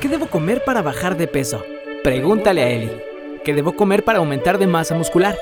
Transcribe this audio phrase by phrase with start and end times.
[0.00, 1.62] ¿Qué debo comer para bajar de peso?
[2.02, 2.90] Pregúntale a Eli.
[3.44, 5.36] ¿Qué debo comer para aumentar de masa muscular?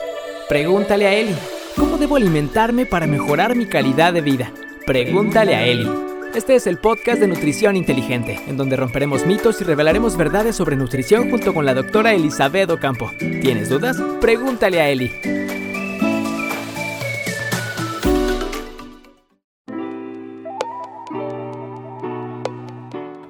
[0.49, 1.37] Pregúntale a Eli.
[1.77, 4.53] ¿Cómo debo alimentarme para mejorar mi calidad de vida?
[4.85, 5.89] Pregúntale a Eli.
[6.35, 10.75] Este es el podcast de Nutrición Inteligente, en donde romperemos mitos y revelaremos verdades sobre
[10.75, 13.13] nutrición junto con la doctora Elizabeth Ocampo.
[13.19, 13.97] ¿Tienes dudas?
[14.21, 15.58] Pregúntale a Eli.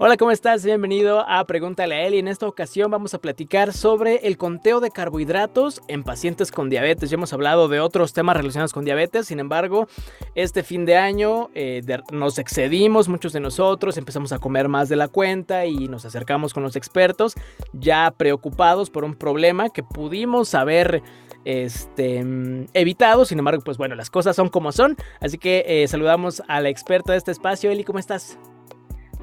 [0.00, 0.64] Hola, ¿cómo estás?
[0.64, 2.20] Bienvenido a Pregúntale a Eli.
[2.20, 7.10] En esta ocasión vamos a platicar sobre el conteo de carbohidratos en pacientes con diabetes.
[7.10, 9.88] Ya hemos hablado de otros temas relacionados con diabetes, sin embargo,
[10.36, 11.82] este fin de año eh,
[12.12, 16.54] nos excedimos, muchos de nosotros empezamos a comer más de la cuenta y nos acercamos
[16.54, 17.34] con los expertos,
[17.72, 21.02] ya preocupados por un problema que pudimos haber
[21.44, 22.24] este,
[22.72, 23.24] evitado.
[23.24, 24.96] Sin embargo, pues bueno, las cosas son como son.
[25.20, 27.72] Así que eh, saludamos a la experta de este espacio.
[27.72, 28.38] Eli, ¿cómo estás?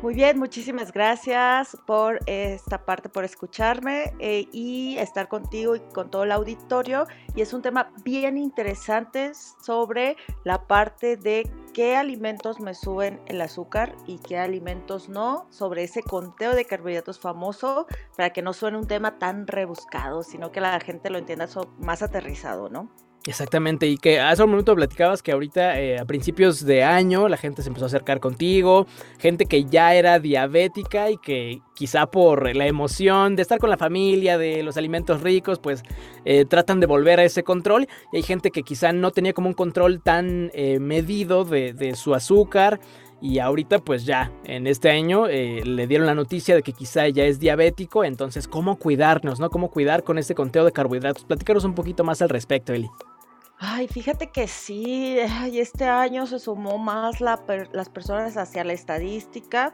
[0.02, 6.11] Muy bien, muchísimas gracias por esta parte, por escucharme eh, y estar contigo y con
[6.11, 7.08] todo el auditorio.
[7.33, 13.39] Y es un tema bien interesante sobre la parte de qué alimentos me suben el
[13.39, 18.77] azúcar y qué alimentos no, sobre ese conteo de carbohidratos famoso, para que no suene
[18.77, 21.48] un tema tan rebuscado, sino que la gente lo entienda
[21.80, 22.92] más aterrizado, ¿no?
[23.28, 27.38] Exactamente, y que hace un momento platicabas que ahorita eh, a principios de año la
[27.38, 28.86] gente se empezó a acercar contigo,
[29.17, 33.78] gente que ya era diabética y que quizá por la emoción de estar con la
[33.78, 35.82] familia, de los alimentos ricos, pues
[36.23, 37.88] eh, tratan de volver a ese control.
[38.14, 42.14] Y hay gente que quizá no tenía como un control tan eh, medido de, su
[42.14, 42.80] azúcar.
[43.22, 47.26] Y ahorita pues ya, en este año le dieron la noticia de que quizá ya
[47.26, 48.04] es diabético.
[48.04, 49.39] Entonces, ¿cómo cuidarnos?
[49.39, 49.50] ¿no?
[49.50, 51.26] ¿Cómo cuidar con este conteo de carbohidratos?
[51.26, 52.88] Platícanos un poquito más al respecto, Eli.
[53.58, 55.17] Ay, fíjate que sí,
[55.53, 59.73] este año se sumó más la las personas hacia la estadística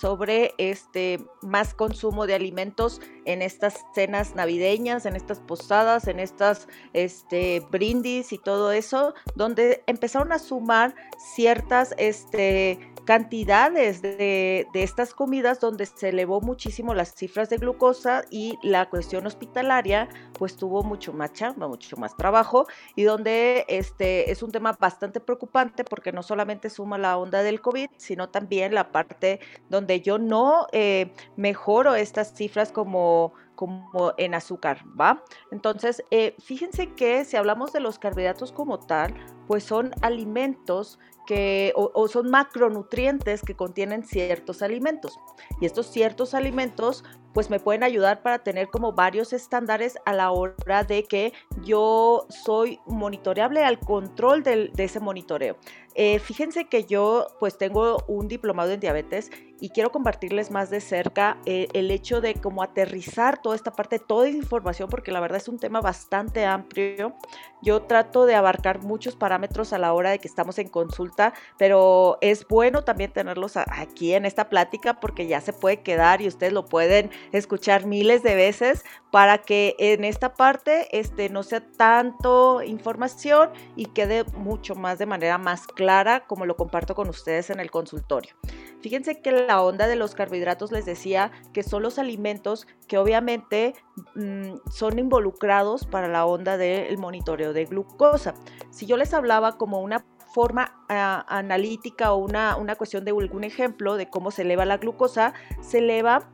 [0.00, 6.66] sobre este más consumo de alimentos en estas cenas navideñas, en estas posadas, en estas
[6.92, 10.94] este brindis y todo eso, donde empezaron a sumar
[11.34, 18.58] ciertas este cantidades de, estas comidas donde se elevó muchísimo las cifras de glucosa y
[18.62, 20.08] la cuestión hospitalaria
[20.38, 25.20] pues tuvo mucho más chamba, mucho más trabajo y donde este es un tema bastante
[25.20, 30.18] preocupante porque no solamente suma la onda del COVID, sino también la parte donde yo
[30.18, 35.22] no eh, mejoro estas cifras como como en azúcar, ¿va?
[35.52, 39.14] Entonces, eh, fíjense que si hablamos de los carbohidratos como tal,
[39.46, 45.16] pues son alimentos que, o, son macronutrientes que contienen ciertos alimentos.
[45.60, 50.30] Y estos ciertos alimentos pues me pueden ayudar para tener como varios estándares a la
[50.30, 51.32] hora de que
[51.62, 55.56] yo soy monitoreable al control de ese monitoreo.
[55.94, 60.80] Eh, fíjense que yo pues tengo un diplomado en diabetes y quiero compartirles más de
[60.80, 65.20] cerca eh, el hecho de cómo aterrizar toda esta parte, toda esa información, porque la
[65.20, 67.14] verdad es un tema bastante amplio.
[67.60, 72.18] Yo trato de abarcar muchos parámetros a la hora de que estamos en consulta, pero
[72.22, 76.52] es bueno también tenerlos aquí en esta plática porque ya se puede quedar y ustedes
[76.52, 82.62] lo pueden escuchar miles de veces para que en esta parte este, no sea tanto
[82.62, 87.60] información y quede mucho más de manera más clara como lo comparto con ustedes en
[87.60, 88.34] el consultorio.
[88.80, 93.74] Fíjense que la onda de los carbohidratos les decía que son los alimentos que obviamente
[94.16, 98.34] mm, son involucrados para la onda del monitoreo de glucosa.
[98.70, 103.44] Si yo les hablaba como una forma ah, analítica o una, una cuestión de algún
[103.44, 106.30] ejemplo de cómo se eleva la glucosa, se eleva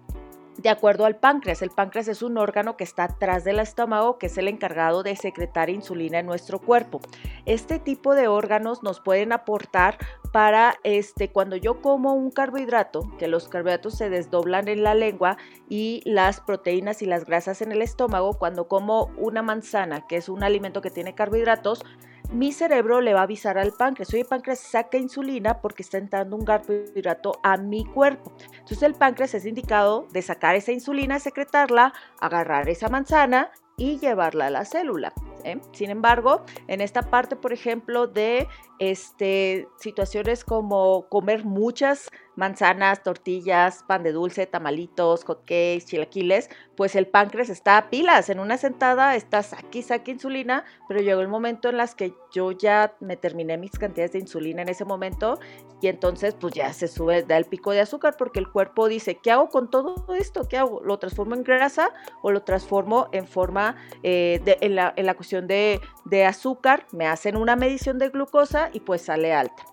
[0.58, 1.62] de acuerdo al páncreas.
[1.62, 5.16] El páncreas es un órgano que está atrás del estómago, que es el encargado de
[5.16, 7.00] secretar insulina en nuestro cuerpo.
[7.46, 9.98] Este tipo de órganos nos pueden aportar
[10.32, 15.38] para este cuando yo como un carbohidrato, que los carbohidratos se desdoblan en la lengua
[15.68, 20.28] y las proteínas y las grasas en el estómago, cuando como una manzana, que es
[20.28, 21.84] un alimento que tiene carbohidratos,
[22.30, 26.36] mi cerebro le va a avisar al páncreas, oye, páncreas saca insulina porque está entrando
[26.36, 28.32] un carbohidrato a mi cuerpo.
[28.52, 34.48] Entonces el páncreas es indicado de sacar esa insulina, secretarla, agarrar esa manzana y llevarla
[34.48, 35.12] a la célula.
[35.44, 35.58] ¿eh?
[35.72, 38.46] Sin embargo, en esta parte, por ejemplo, de
[38.78, 47.08] este, situaciones como comer muchas manzanas, tortillas, pan de dulce, tamalitos, hotcakes, chilaquiles, pues el
[47.08, 48.30] páncreas está a pilas.
[48.30, 52.52] En una sentada está aquí, saque insulina, pero llegó el momento en las que yo
[52.52, 55.40] ya me terminé mis cantidades de insulina en ese momento
[55.80, 59.16] y entonces pues ya se sube, da el pico de azúcar porque el cuerpo dice,
[59.16, 60.46] ¿qué hago con todo esto?
[60.48, 60.80] ¿Qué hago?
[60.84, 61.90] ¿Lo transformo en grasa
[62.22, 63.74] o lo transformo en forma,
[64.04, 66.86] eh, de, en, la, cuestión de, de azúcar?
[66.92, 69.64] Me hacen una medición de glucosa y pues sale alta.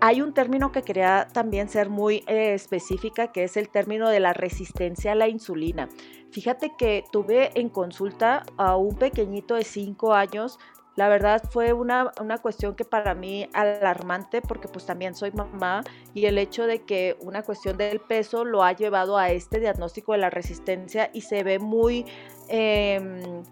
[0.00, 4.20] Hay un término que quería también ser muy eh, específica, que es el término de
[4.20, 5.88] la resistencia a la insulina.
[6.30, 10.58] Fíjate que tuve en consulta a un pequeñito de 5 años.
[10.96, 15.82] La verdad fue una, una, cuestión que para mí alarmante porque pues también soy mamá
[16.14, 20.12] y el hecho de que una cuestión del peso lo ha llevado a este diagnóstico
[20.12, 22.06] de la resistencia y se ve muy...
[22.48, 23.42] Eh,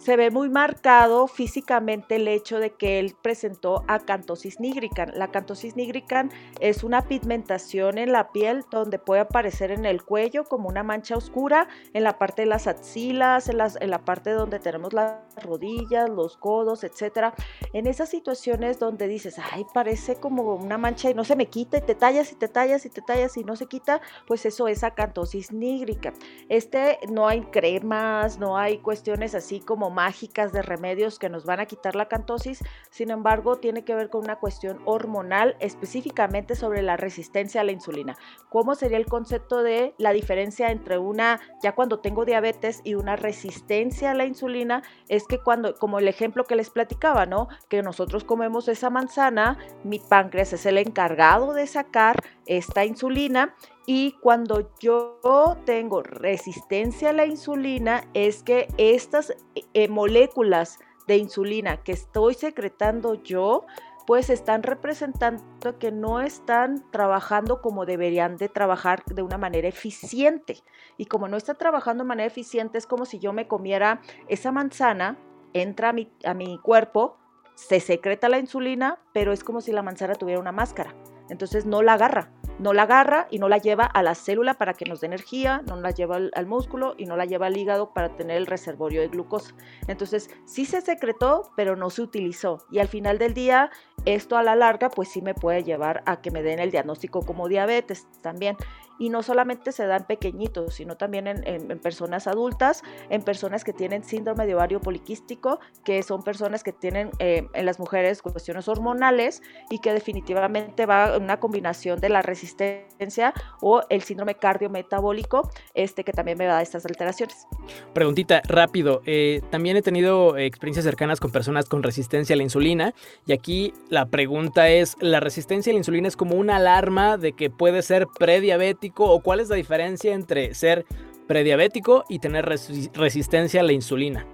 [0.00, 5.14] se ve muy marcado físicamente el hecho de que él presentó acantosis nigricans.
[5.14, 10.44] La acantosis nigricans es una pigmentación en la piel donde puede aparecer en el cuello
[10.44, 14.94] como una mancha oscura, en la parte de las axilas, en, la parte donde tenemos
[14.94, 17.34] las rodillas, los codos, etc.
[17.74, 21.76] En esas situaciones donde dices, ay, parece como una mancha y no se me quita
[21.76, 24.66] y te tallas y te tallas y te tallas y no se quita, pues eso
[24.66, 26.14] es acantosis nígrica.
[26.48, 31.60] Este no hay cremas, no hay cuestiones así como mágicas de remedios que nos van
[31.60, 36.82] a quitar la cantosis, sin embargo tiene que ver con una cuestión hormonal específicamente sobre
[36.82, 38.16] la resistencia a la insulina.
[38.48, 43.16] ¿Cómo sería el concepto de la diferencia entre una, ya cuando tengo diabetes y una
[43.16, 44.82] resistencia a la insulina?
[45.08, 47.48] Es que cuando, como el ejemplo que les platicaba, ¿no?
[47.68, 53.54] Que nosotros comemos esa manzana, mi páncreas es el encargado de sacar esta insulina
[53.92, 55.18] y cuando yo
[55.64, 59.34] tengo resistencia a la insulina, es que estas
[59.74, 60.78] eh, moléculas
[61.08, 63.66] de insulina que estoy secretando yo,
[64.06, 70.62] pues están representando que no están trabajando como deberían de trabajar de una manera eficiente.
[70.96, 74.52] Y como no está trabajando de manera eficiente, es como si yo me comiera esa
[74.52, 75.18] manzana,
[75.52, 77.16] entra a mi, a mi cuerpo,
[77.56, 80.94] se secreta la insulina, pero es como si la manzana tuviera una máscara.
[81.28, 84.74] Entonces no la agarra no la agarra y no la lleva a la célula para
[84.74, 87.94] que nos dé energía, no la lleva al, músculo y no la lleva al hígado
[87.94, 89.54] para tener el reservorio de glucosa.
[89.88, 92.66] Entonces, sí se secretó, pero no se utilizó.
[92.70, 93.70] Y al final del día,
[94.04, 97.22] esto a la larga, pues sí me puede llevar a que me den el diagnóstico
[97.22, 98.56] como diabetes también
[99.00, 103.72] y no solamente se da en pequeñitos, sino también en, personas adultas, en personas que
[103.72, 108.68] tienen síndrome de ovario poliquístico, que son personas que tienen eh, en las mujeres cuestiones
[108.68, 113.32] hormonales y que definitivamente va una combinación de la resistencia
[113.62, 117.46] o el síndrome cardiometabólico, este que también me da estas alteraciones.
[117.94, 122.92] Preguntita rápido, eh, también he tenido experiencias cercanas con personas con resistencia a la insulina
[123.24, 127.32] y aquí la pregunta es, ¿la resistencia a la insulina es como una alarma de
[127.32, 129.04] que puede ser prediabético?
[129.04, 130.86] o cuál es la diferencia entre ser
[131.26, 134.26] prediabético y tener resistencia a la insulina?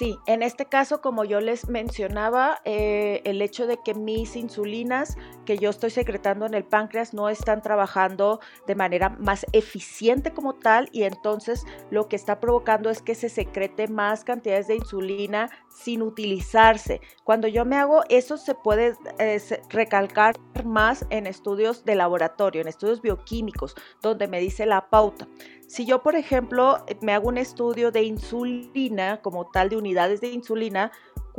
[0.00, 5.18] Sí, en este caso, como yo les mencionaba, eh, el hecho de que mis insulinas
[5.44, 10.54] que yo estoy secretando en el páncreas no están trabajando de manera más eficiente como
[10.54, 15.50] tal y entonces lo que está provocando es que se secrete más cantidades de insulina
[15.68, 17.02] sin utilizarse.
[17.22, 19.38] Cuando yo me hago eso se puede eh,
[19.68, 25.28] recalcar más en estudios de laboratorio, en estudios bioquímicos, donde me dice la pauta.
[25.70, 30.32] Si yo, por ejemplo, me hago un estudio de insulina, como tal de unidades de
[30.32, 30.90] insulina,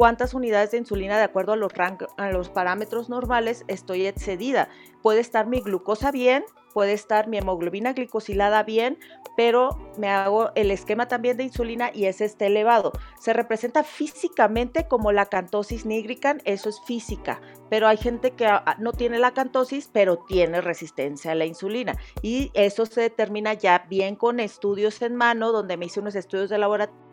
[0.02, 1.74] cuántas unidades de insulina de acuerdo a los,
[2.18, 4.68] a los parámetros normales estoy excedida.
[5.04, 6.44] Puede estar mi glucosa bien,
[6.74, 8.98] puede estar mi hemoglobina glicosilada bien,
[9.38, 12.94] pero me hago el esquema también de insulina y ese está elevado.
[13.20, 17.40] Se representa físicamente como la cantosis nigrican, eso es física,
[17.70, 21.96] pero hay gente que ah, no tiene la cantosis, pero tiene resistencia a la insulina
[22.24, 26.50] y eso se determina ya bien con estudios en mano, donde me hice unos estudios
[26.50, 27.11] de laboratorio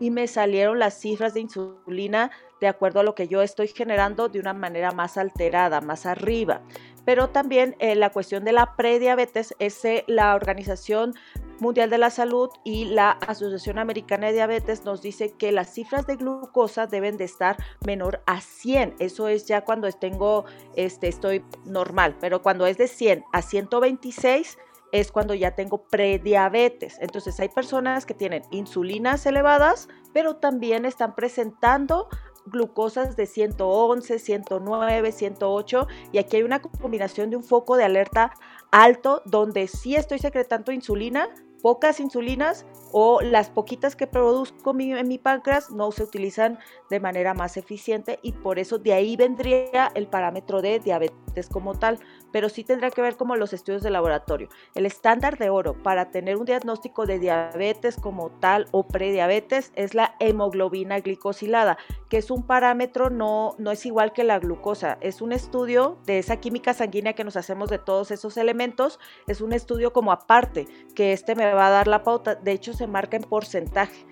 [0.00, 4.28] y me salieron las cifras de insulina de acuerdo a lo que yo estoy generando
[4.28, 6.62] de una manera más alterada, más arriba
[7.04, 11.14] pero también eh, la cuestión de la prediabetes es eh, la Organización
[11.60, 16.06] Mundial de la Salud y la Asociación Americana de Diabetes nos dice que las cifras
[16.06, 18.96] de glucosa deben de estar menor a 100.
[18.98, 24.58] Eso es ya cuando este, estoy normal, pero cuando es de 100 a 126
[24.94, 26.98] es cuando ya tengo prediabetes.
[27.00, 32.08] Entonces hay personas que tienen insulinas elevadas, pero también están presentando
[32.46, 38.34] glucosas de 111, 109, 108 y aquí hay una combinación de un foco de alerta
[38.70, 41.28] alto donde sí estoy secretando insulina,
[41.60, 46.58] pocas insulinas o las poquitas que produzco en mi páncreas no se utilizan
[46.90, 51.74] de manera más eficiente y por eso de ahí vendría el parámetro de diabetes como
[51.74, 51.98] tal.
[52.34, 54.48] Pero sí tendrá que ver como los estudios de laboratorio.
[54.74, 59.94] El estándar de oro para tener un diagnóstico de diabetes como tal o prediabetes es
[59.94, 65.22] la hemoglobina glicosilada, que es un parámetro no, no es igual que la glucosa, es
[65.22, 68.98] un estudio de esa química sanguínea que nos hacemos de todos esos elementos,
[69.28, 72.72] es un estudio como aparte, que este me va a dar la pauta, de hecho
[72.72, 74.06] se marca en porcentaje,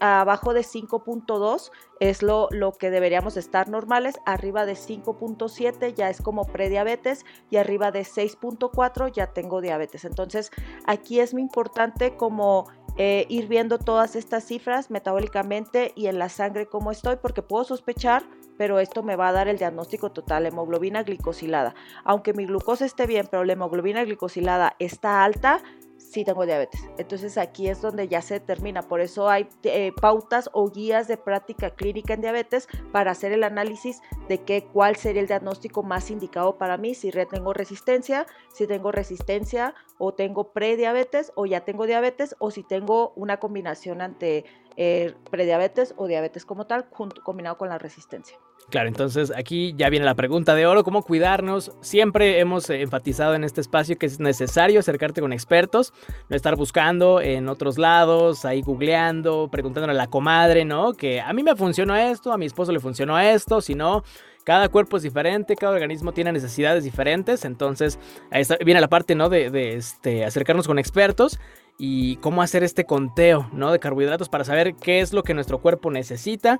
[0.00, 1.70] abajo de 5.2
[2.10, 7.58] es lo, lo que deberíamos estar normales, arriba de 5.7 ya es como prediabetes y
[7.58, 10.04] arriba de 6.4 ya tengo diabetes.
[10.04, 10.50] Entonces
[10.84, 12.66] aquí es muy importante como
[12.98, 17.62] eh, ir viendo todas estas cifras metabólicamente y en la sangre cómo estoy, porque puedo
[17.62, 18.24] sospechar,
[18.58, 21.76] pero esto me va a dar el diagnóstico total, hemoglobina glicosilada.
[22.02, 25.62] Aunque mi glucosa esté bien, pero la hemoglobina glicosilada está alta,
[26.10, 26.82] sí tengo diabetes.
[26.98, 28.82] Entonces aquí es donde ya se determina.
[28.82, 33.44] Por eso hay eh, pautas o guías de práctica clínica en diabetes para hacer el
[33.44, 38.66] análisis de qué, cuál sería el diagnóstico más indicado para mí, si tengo resistencia, si
[38.66, 44.44] tengo resistencia o tengo prediabetes o ya tengo diabetes o si tengo una combinación ante
[44.76, 48.38] eh, prediabetes o diabetes como tal, junto, combinado con la resistencia.
[48.72, 51.72] Claro, entonces aquí ya viene la pregunta de oro, ¿cómo cuidarnos?
[51.82, 55.92] Siempre hemos enfatizado en este espacio que es necesario acercarte con expertos,
[56.30, 60.94] no estar buscando en otros lados, ahí googleando, preguntándole a la comadre, ¿no?
[60.94, 64.04] Que a mí me funcionó esto, a mi esposo le funcionó esto, si no,
[64.42, 67.98] cada cuerpo es diferente, cada organismo tiene necesidades diferentes, entonces
[68.30, 69.28] ahí viene la parte, ¿no?
[69.28, 71.38] De, de este, acercarnos con expertos
[71.76, 73.70] y cómo hacer este conteo, ¿no?
[73.70, 76.58] De carbohidratos para saber qué es lo que nuestro cuerpo necesita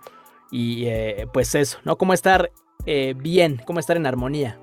[0.52, 1.96] y eh, pues eso, ¿no?
[1.96, 2.52] Cómo estar
[2.86, 4.60] eh, bien, cómo estar en armonía.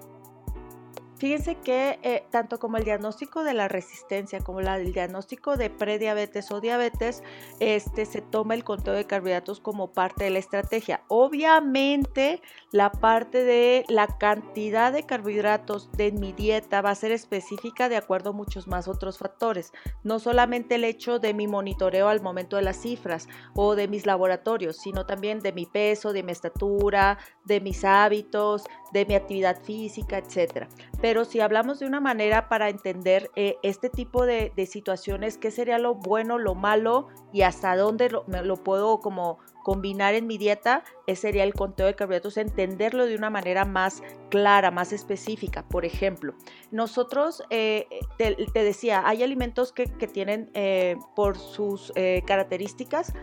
[1.20, 6.50] Fíjense que eh, tanto como el diagnóstico de la resistencia como el diagnóstico de prediabetes
[6.50, 7.24] o diabetes,
[7.60, 11.02] este, se toma el conteo de carbohidratos como parte de la estrategia.
[11.10, 17.90] Obviamente, la parte de la cantidad de carbohidratos de mi dieta va a ser específica
[17.90, 19.74] de acuerdo a muchos más otros factores.
[20.06, 24.06] No solamente el hecho de mi monitoreo al momento de las cifras o de mis
[24.06, 29.62] laboratorios, sino también de mi peso, de mi estatura, de mis hábitos, de mi actividad
[29.62, 30.70] física, etcétera
[31.26, 35.96] si hablamos de una manera para entender eh, este tipo de, situaciones, qué sería lo
[35.96, 41.30] bueno, lo malo y hasta dónde lo, lo puedo como combinar en mi dieta, ese
[41.30, 45.68] sería el conteo de carbohidratos, entenderlo de una manera más clara, más específica.
[45.68, 46.34] Por ejemplo,
[46.72, 47.88] nosotros, eh,
[48.18, 51.94] te, decía, hay alimentos que, tienen eh, por sus
[52.26, 53.14] características,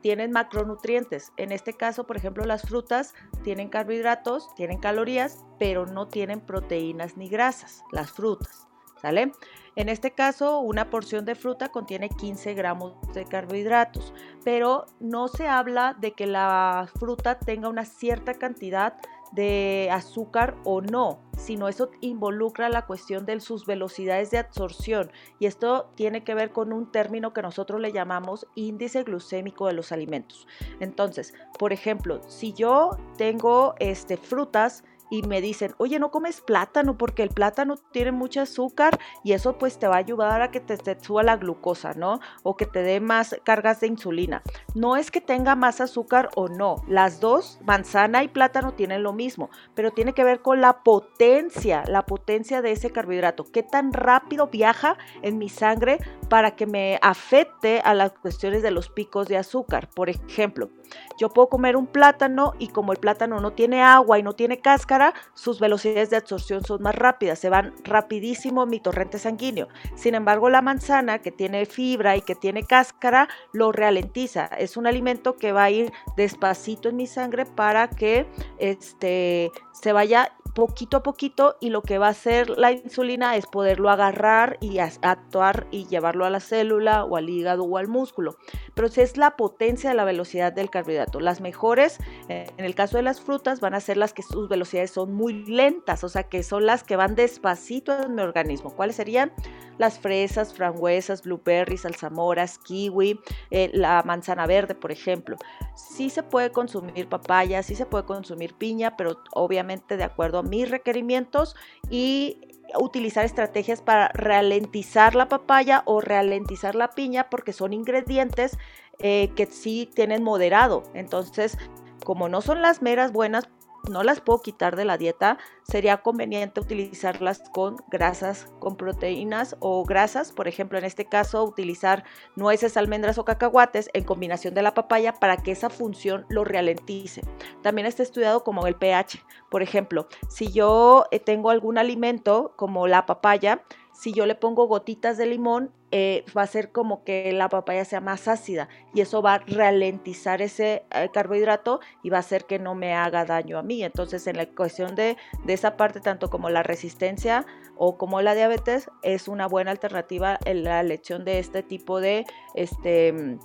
[0.00, 1.32] tienen macronutrientes.
[1.36, 7.16] En este caso, por ejemplo, las frutas tienen carbohidratos, tienen calorías, pero no tienen proteínas
[7.16, 8.67] ni grasas, las frutas.
[9.00, 9.32] ¿Sale?
[9.76, 14.12] En este caso, una porción de fruta contiene 15 gramos de carbohidratos,
[14.44, 18.94] pero no se habla de que la fruta tenga una cierta cantidad
[19.32, 25.46] de azúcar o no, sino eso involucra la cuestión de sus velocidades de absorción y
[25.46, 29.92] esto tiene que ver con un término que nosotros le llamamos índice glucémico de los
[29.92, 30.46] alimentos.
[30.80, 36.96] Entonces, por ejemplo, si yo tengo este, frutas y me dicen, oye, no comes plátano
[36.96, 40.60] porque el plátano tiene mucho azúcar y eso pues te va a ayudar a que
[40.60, 42.20] te, suba la glucosa, ¿no?
[42.42, 44.42] O que te dé más cargas de insulina.
[44.74, 49.12] No es que tenga más azúcar o no, las dos, manzana y plátano tienen lo
[49.12, 53.92] mismo, pero tiene que ver con la potencia, la potencia de ese carbohidrato, qué tan
[53.92, 55.98] rápido viaja en mi sangre
[56.28, 59.88] para que me afecte a las cuestiones de los picos de azúcar.
[59.94, 60.70] Por ejemplo,
[61.18, 64.60] yo puedo comer un plátano y como el plátano no tiene agua y no tiene
[64.60, 64.97] cáscara,
[65.34, 69.68] sus velocidades de absorción son más rápidas, se van rapidísimo en mi torrente sanguíneo.
[69.94, 74.46] Sin embargo, la manzana que tiene fibra y que tiene cáscara lo ralentiza.
[74.46, 78.26] Es un alimento que va a ir despacito en mi sangre para que
[78.58, 83.46] este, se vaya poquito a poquito y lo que va a hacer la insulina es
[83.46, 88.36] poderlo agarrar y actuar y llevarlo a la célula o al hígado o al músculo.
[88.74, 91.20] Pero es la potencia de la velocidad del carbohidrato.
[91.20, 94.90] Las mejores, en el caso de las frutas, van a ser las que sus velocidades
[94.90, 98.74] son muy lentas, o sea que son las que van despacito en mi organismo.
[98.74, 99.32] ¿Cuáles serían?
[99.78, 103.20] Las fresas, frambuesas, blueberries, alzamoras, kiwi,
[103.50, 105.36] eh, la manzana verde, por ejemplo.
[105.74, 110.42] Sí se puede consumir papaya, sí se puede consumir piña, pero obviamente de acuerdo a
[110.42, 111.56] mis requerimientos
[111.90, 112.40] y
[112.78, 118.58] utilizar estrategias para ralentizar la papaya o ralentizar la piña porque son ingredientes
[118.98, 120.82] eh, que sí tienen moderado.
[120.94, 121.56] Entonces,
[122.04, 123.48] como no son las meras buenas,
[123.88, 129.84] no las puedo quitar de la dieta, sería conveniente utilizarlas con grasas, con proteínas o
[129.84, 130.32] grasas.
[130.32, 132.04] Por ejemplo, en este caso, utilizar
[132.36, 137.22] nueces, almendras o cacahuates en combinación de la papaya para que esa función lo ralentice.
[137.62, 139.24] También está estudiado como el pH.
[139.50, 143.62] Por ejemplo, si yo eh, tengo algún alimento como la papaya,
[143.98, 147.84] si yo le pongo gotitas de limón, eh, va a ser como que la papaya
[147.84, 152.44] sea más ácida y eso va a ralentizar ese eh, carbohidrato y va a hacer
[152.44, 153.82] que no me haga daño a mí.
[153.82, 157.44] Entonces, en la cuestión de, de, esa parte, tanto como la resistencia
[157.76, 162.24] o como la diabetes, es una buena alternativa en la elección de este tipo de
[162.54, 163.38] este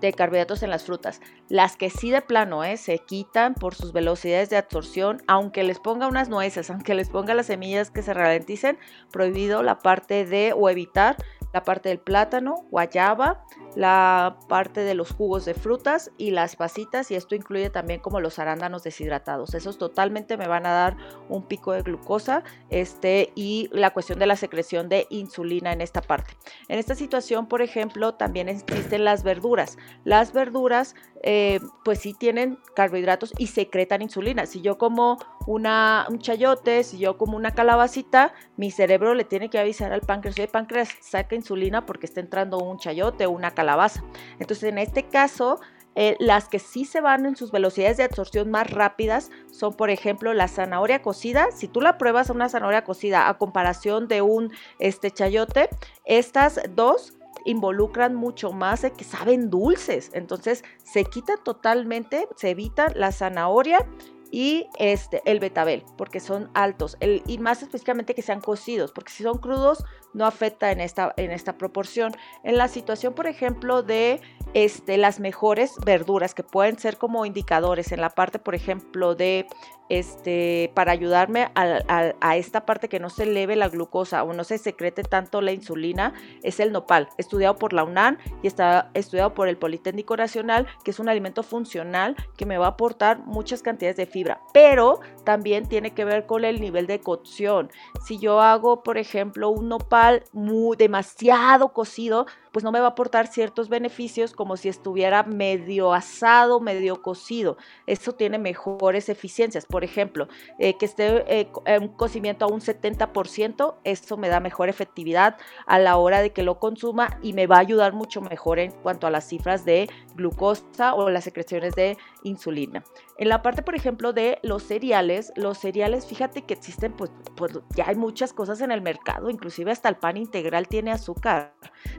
[0.00, 1.20] de carbohidratos en las frutas.
[1.48, 2.76] Las que sí de plano ¿eh?
[2.76, 7.34] se quitan por sus velocidades de absorción, aunque les ponga unas nueces, aunque les ponga
[7.34, 8.78] las semillas que se ralenticen,
[9.10, 11.16] prohibido la parte de o evitar
[11.52, 17.10] la parte del plátano, guayaba, la parte de los jugos de frutas y las pasitas
[17.10, 19.54] y esto incluye también como los arándanos deshidratados.
[19.54, 20.96] Esos totalmente me van a dar
[21.28, 26.02] un pico de glucosa este, y la cuestión de la secreción de insulina en esta
[26.02, 26.36] parte.
[26.68, 29.78] En esta situación, por ejemplo, también existen las verduras.
[30.04, 34.46] Las verduras eh, pues sí tienen carbohidratos y secretan insulina.
[34.46, 39.50] Si yo como una, un chayote, si yo como una calabacita, mi cerebro le tiene
[39.50, 43.52] que avisar al páncreas, el páncreas saca insulina porque está entrando un chayote o una
[43.52, 44.04] calabaza.
[44.38, 45.60] Entonces, en este caso,
[45.94, 49.90] eh, las que sí se van en sus velocidades de absorción más rápidas son, por
[49.90, 51.48] ejemplo, la zanahoria cocida.
[51.50, 55.68] Si tú la pruebas a una zanahoria cocida a comparación de un este, chayote,
[56.04, 57.14] estas dos
[57.44, 60.10] involucran mucho más de que saben dulces.
[60.12, 63.84] Entonces se quita totalmente, se evita la zanahoria
[64.30, 69.12] y este, el betabel, porque son altos, el, y más específicamente que sean cocidos, porque
[69.12, 72.12] si son crudos no afecta en esta, en esta proporción.
[72.42, 74.20] En la situación, por ejemplo, de
[74.54, 79.46] este, las mejores verduras que pueden ser como indicadores en la parte, por ejemplo, de
[79.88, 84.58] este, para ayudarme a, esta parte que no se eleve la glucosa o no se
[84.58, 89.48] secrete tanto la insulina, es el nopal, estudiado por la UNAM y está estudiado por
[89.48, 93.96] el Politécnico Nacional, que es un alimento funcional que me va a aportar muchas cantidades
[93.96, 94.17] de fibra,
[94.52, 97.70] pero también tiene que ver con el nivel de cocción.
[98.04, 102.26] Si yo hago, por ejemplo, un nopal muy, demasiado cocido,
[102.58, 107.56] pues no me va a aportar ciertos beneficios como si estuviera medio asado, medio cocido.
[107.86, 109.64] Eso tiene mejores eficiencias.
[109.64, 110.26] Por ejemplo,
[110.58, 111.48] eh, que esté eh,
[111.80, 115.36] un cocimiento a un 70%, eso me da mejor efectividad
[115.68, 118.72] a la hora de que lo consuma y me va a ayudar mucho mejor en
[118.72, 122.82] cuanto a las cifras de glucosa o las secreciones de insulina.
[123.18, 127.52] En la parte, por ejemplo, de los cereales, los cereales, fíjate que existen, pues, pues
[127.76, 131.54] ya hay muchas cosas en el mercado, inclusive hasta el pan integral tiene azúcar.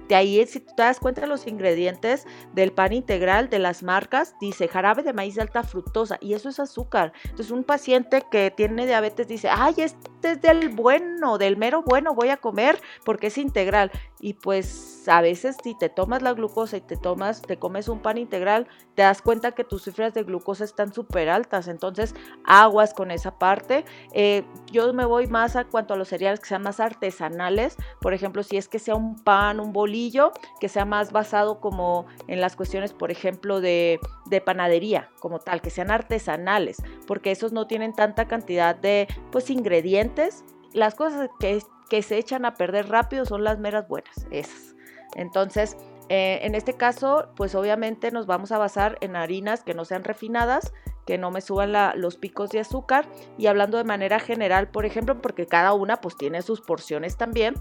[0.07, 3.83] De ahí, si tú te das cuenta de los ingredientes del pan integral de las
[3.83, 7.13] marcas, dice jarabe de maíz de alta fructosa y eso es azúcar.
[7.23, 12.13] Entonces, un paciente que tiene diabetes dice, ay, este es del bueno, del mero bueno,
[12.13, 13.91] voy a comer porque es integral.
[14.19, 17.99] Y pues a veces si te tomas la glucosa y te tomas, te comes un
[17.99, 21.67] pan integral, te das cuenta que tus cifras de glucosa están súper altas.
[21.67, 22.13] Entonces,
[22.45, 23.85] aguas con esa parte.
[24.13, 27.75] Eh, yo me voy más a cuanto a los cereales que sean más artesanales.
[28.01, 32.05] Por ejemplo, si es que sea un pan, un bolillo, que sea más basado como
[32.27, 37.51] en las cuestiones, por ejemplo, de, de panadería como tal, que sean artesanales, porque esos
[37.51, 40.43] no tienen tanta cantidad de pues ingredientes.
[40.73, 44.75] Las cosas que se echan a perder rápido son las meras buenas, esas.
[45.15, 45.77] Entonces,
[46.09, 50.03] eh, en este caso, pues obviamente nos vamos a basar en harinas que no sean
[50.03, 50.73] refinadas,
[51.05, 53.07] que no me suban los picos de azúcar.
[53.37, 57.55] Y hablando de manera general, por ejemplo, porque cada una pues tiene sus porciones también,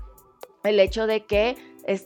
[0.65, 1.57] el hecho de que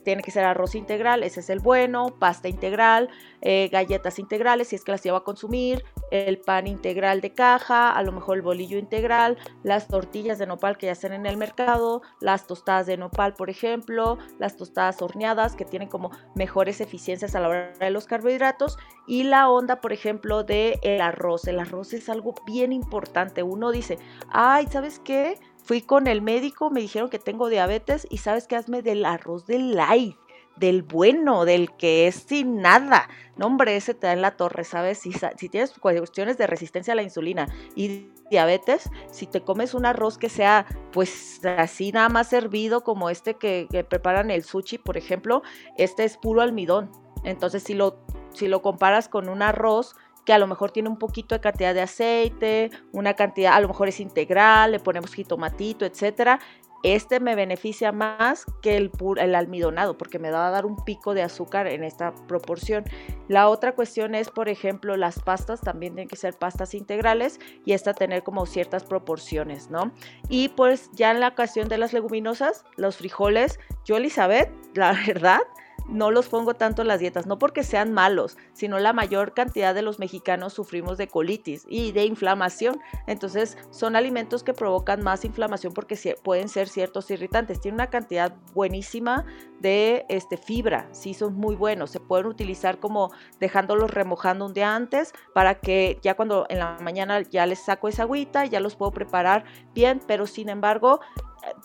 [0.03, 3.09] tiene que ser arroz integral, ese es el bueno, pasta integral,
[3.41, 7.91] eh, galletas integrales, si es que las llevo a consumir, el pan integral de caja,
[7.91, 11.35] a lo mejor el bolillo integral, las tortillas de nopal que ya están en el
[11.35, 17.35] mercado, las tostadas de nopal, por ejemplo, las tostadas horneadas que tienen como mejores eficiencias
[17.35, 21.47] a la hora de los carbohidratos y la onda, por ejemplo, de el arroz.
[21.47, 23.43] El arroz es algo bien importante.
[23.43, 23.97] Uno dice,
[24.29, 25.39] ay, ¿sabes qué?
[25.63, 29.47] Fui con el médico, me dijeron que tengo diabetes y sabes que hazme del arroz
[29.47, 30.17] del light,
[30.57, 33.07] del bueno, del que es sin nada.
[33.37, 34.99] No, hombre, ese te da en la torre, ¿sabes?
[34.99, 39.85] Si, si tienes cuestiones de resistencia a la insulina y diabetes, si te comes un
[39.85, 44.77] arroz que sea pues así nada más servido como este que, que preparan el sushi,
[44.77, 45.43] por ejemplo,
[45.77, 46.91] este es puro almidón.
[47.23, 47.99] Entonces, si lo,
[48.33, 49.95] si lo comparas con un arroz
[50.25, 53.67] que a lo mejor tiene un poquito de cantidad de aceite, una cantidad, a lo
[53.67, 56.39] mejor es integral, le ponemos jitomatito, etcétera.
[56.83, 61.13] este me beneficia más que el, el almidonado porque me va a dar un pico
[61.13, 62.83] de azúcar en esta proporción.
[63.29, 67.71] La otra cuestión es, por ejemplo, las pastas también tienen que ser pastas integrales y
[67.71, 69.93] esta tener como ciertas proporciones, ¿no?
[70.29, 75.39] Y pues ya en la cuestión de las leguminosas, los frijoles, yo Elizabeth, la verdad,
[75.87, 79.75] no los pongo tanto en las dietas, no porque sean malos, sino la mayor cantidad
[79.75, 82.79] de los mexicanos sufrimos de colitis y de inflamación.
[83.07, 87.61] Entonces son alimentos que provocan más inflamación porque pueden ser ciertos irritantes.
[87.61, 89.25] Tiene una cantidad buenísima
[89.59, 91.91] de este, fibra, sí son muy buenos.
[91.91, 96.77] Se pueden utilizar como dejándolos remojando un día antes para que ya cuando en la
[96.81, 100.99] mañana ya les saco esa agüita, ya los puedo preparar bien, pero sin embargo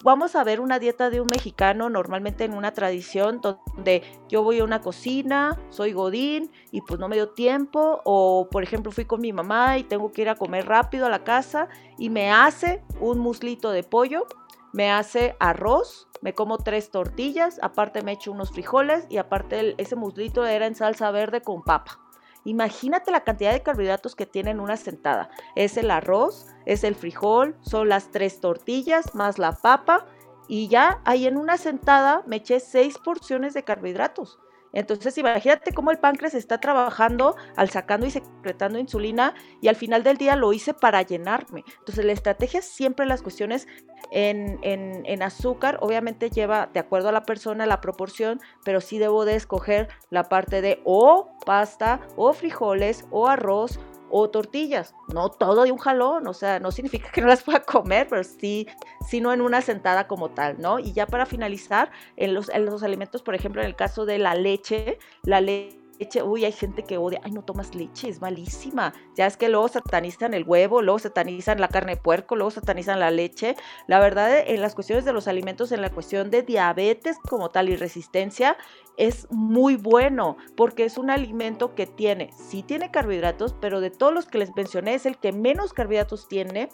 [0.03, 4.61] vamos a ver una dieta de un mexicano normalmente en una tradición donde yo voy
[4.61, 9.05] a una cocina, soy godín y pues no me dio tiempo o por ejemplo fui
[9.05, 12.31] con mi mamá y tengo que ir a comer rápido a la casa y me
[12.31, 14.27] hace un muslito de pollo,
[14.73, 19.97] me hace arroz, me como tres tortillas, aparte me echo unos frijoles y aparte ese
[19.97, 22.01] muslito era en salsa verde con papa.
[22.49, 25.29] Imagínate la cantidad de carbohidratos que tiene en una sentada.
[25.55, 30.07] Es el arroz, es el frijol, son las tres tortillas más la papa
[30.49, 34.39] y ya ahí en una sentada me eché seis porciones de carbohidratos.
[34.73, 40.03] Entonces, imagínate cómo el páncreas está trabajando al sacando y secretando insulina y al final
[40.03, 41.65] del día lo hice para llenarme.
[41.79, 43.67] Entonces, la estrategia siempre las cuestiones
[44.11, 49.25] en, en, azúcar, obviamente lleva de acuerdo a la persona la proporción, pero sí debo
[49.25, 53.79] de escoger la parte de o pasta o frijoles o arroz
[54.11, 57.61] o tortillas, no todo de un jalón, o sea, no significa que no las pueda
[57.61, 58.67] comer, pero sí,
[59.09, 60.79] sino en una sentada como tal, ¿no?
[60.79, 64.19] Y ya para finalizar, en los, en los alimentos, por ejemplo, en el caso de
[64.19, 68.21] la leche, la leche leche, uy, hay gente que odia, ay, no tomas leche, es
[68.21, 68.93] malísima.
[69.15, 73.01] Ya es que luego satanizan el huevo, luego satanizan la carne de puerco, luego satanizan
[73.01, 73.57] la leche.
[73.87, 77.69] La verdad, en las cuestiones de los alimentos, en la cuestión de diabetes como tal
[77.69, 78.57] y resistencia,
[78.99, 84.13] es muy bueno porque es un alimento que tiene, sí tiene carbohidratos, pero de todos
[84.13, 86.69] los que les mencioné es el que menos carbohidratos tiene.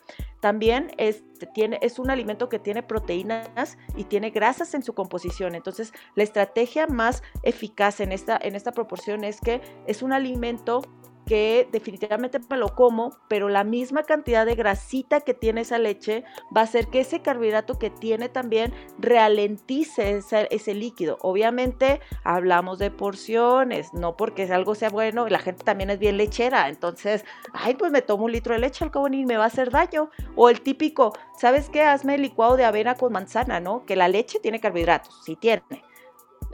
[0.44, 5.54] También este, tiene, es un alimento que tiene proteínas y tiene grasas en su composición.
[5.54, 10.83] Entonces, la estrategia más eficaz en esta, en esta proporción es que es un alimento
[11.26, 16.24] que definitivamente me lo como, pero la misma cantidad de grasita que tiene esa leche
[16.54, 20.18] va a hacer que ese carbohidrato que tiene también ralentice
[20.50, 21.18] ese, líquido.
[21.20, 26.68] Obviamente hablamos de porciones, no porque algo sea bueno, la gente también es bien lechera,
[26.68, 29.48] entonces, ay, pues me tomo un litro de leche al cabo ni me va a
[29.48, 30.10] hacer daño.
[30.37, 31.82] O el típico, ¿sabes qué?
[31.82, 33.84] Hazme el licuado de avena con manzana, ¿no?
[33.84, 35.62] Que la leche tiene carbohidratos, sí tiene.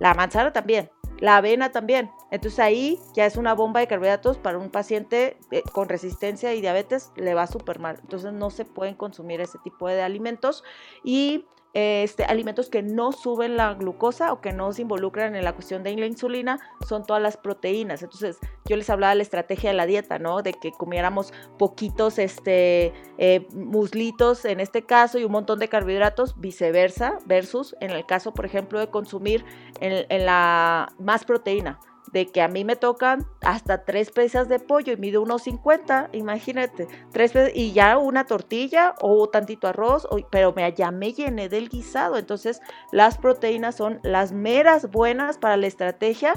[0.00, 2.10] La manzana también, la avena también.
[2.30, 6.60] Entonces ahí ya es una bomba de carbohidratos para un paciente eh, con resistencia y
[6.62, 7.98] diabetes, le va súper mal.
[8.00, 10.64] Entonces no se pueden consumir ese tipo de alimentos
[11.04, 15.52] y este, alimentos que no suben la glucosa o que no se involucran en la
[15.52, 18.02] cuestión de la insulina son todas las proteínas.
[18.02, 20.42] Entonces, yo les hablaba de la estrategia de la dieta, ¿no?
[20.42, 26.40] De que comiéramos poquitos este, eh, muslitos en este caso y un montón de carbohidratos,
[26.40, 29.44] viceversa, versus en el caso, por ejemplo, de consumir
[29.80, 31.78] en la más proteína
[32.12, 36.10] de que a mí me tocan hasta tres pesas de pollo y mido unos 50,
[36.12, 41.68] imagínate, tres y ya una tortilla o tantito arroz, pero me, ya me llené del
[41.68, 42.16] guisado.
[42.16, 42.60] Entonces,
[42.92, 46.34] las proteínas son las meras buenas para la estrategia,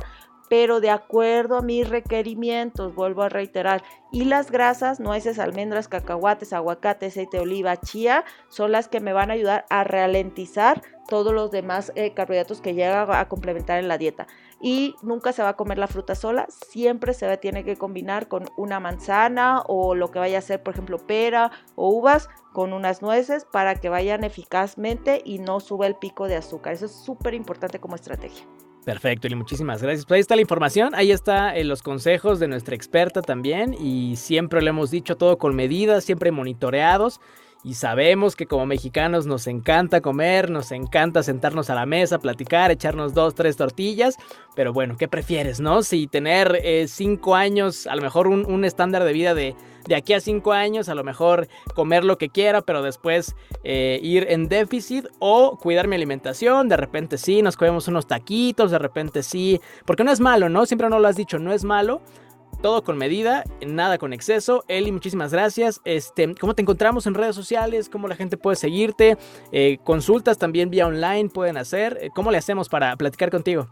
[0.50, 3.84] pero de acuerdo a mis requerimientos, vuelvo a reiterar.
[4.12, 9.14] Y las grasas, nueces, almendras, cacahuates, aguacate, aceite de oliva, chía, son las que me
[9.14, 13.88] van a ayudar a ralentizar todos los demás eh, carbohidratos que llegan a complementar en
[13.88, 14.28] la dieta
[14.64, 18.46] y nunca se va a comer la fruta sola, siempre se tiene que combinar con
[18.56, 23.02] una manzana o lo que vaya a ser, por ejemplo, pera o uvas con unas
[23.02, 26.74] nueces para que vayan eficazmente y no suba el pico de azúcar.
[26.74, 28.46] Eso es súper importante como estrategia.
[28.86, 30.06] Perfecto, y muchísimas gracias.
[30.06, 34.16] Pues ahí está la información, ahí está eh, los consejos de nuestra experta también y
[34.16, 37.20] siempre le hemos dicho todo con medidas, siempre monitoreados
[37.64, 42.72] y sabemos que como mexicanos nos encanta comer, nos encanta sentarnos a la mesa, platicar,
[42.72, 44.18] echarnos dos, tres tortillas.
[44.54, 45.82] Pero bueno, ¿qué prefieres, no?
[45.82, 49.56] Si tener eh, cinco años, a lo mejor un, estándar de vida de,
[49.88, 53.98] de, aquí a cinco años, a lo mejor comer lo que quiera, pero después eh,
[54.04, 56.68] ir en déficit o cuidar mi alimentación.
[56.68, 59.62] De repente sí, nos comemos unos taquitos, de repente sí.
[59.86, 60.66] Porque no es malo, ¿no?
[60.66, 62.02] Siempre no lo has dicho, no es malo
[62.64, 64.64] todo con medida, nada con exceso.
[64.70, 65.82] Eli, muchísimas gracias.
[65.84, 67.90] Este, ¿Cómo te encontramos en redes sociales?
[67.90, 69.18] ¿Cómo la gente puede seguirte?
[69.52, 72.00] Eh, consultas también vía online pueden hacer.
[72.02, 73.68] Eh, ¿Cómo le hacemos para platicar contigo?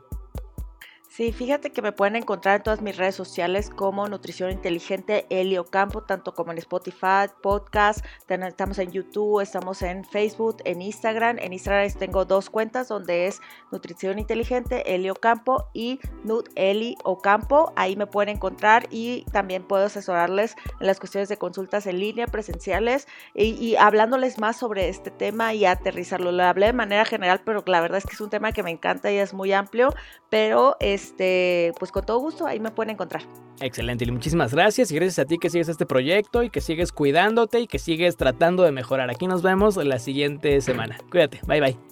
[1.14, 5.66] Sí, fíjate que me pueden encontrar en todas mis redes sociales como Nutrición Inteligente Helio
[5.66, 11.38] Campo, tanto como en Spotify, podcast, estamos en YouTube, estamos en Facebook, en Instagram.
[11.40, 13.42] En Instagram tengo dos cuentas donde es
[13.74, 17.74] Nutrición Inteligente Helio Campo y Nut Eli Ocampo.
[17.76, 22.28] Ahí me pueden encontrar y también puedo asesorarles en las cuestiones de consultas en línea,
[22.28, 26.32] presenciales y, y hablándoles más sobre este tema y aterrizarlo.
[26.32, 28.72] Lo hablé de manera general, pero la verdad es que es un tema que me
[28.72, 29.94] encanta y es muy amplio,
[30.30, 33.24] pero es este, pues con todo gusto ahí me pueden encontrar.
[33.60, 36.92] Excelente, y muchísimas gracias y gracias a ti que sigues este proyecto y que sigues
[36.92, 39.10] cuidándote y que sigues tratando de mejorar.
[39.10, 40.98] Aquí nos vemos la siguiente semana.
[41.10, 41.91] Cuídate, bye bye.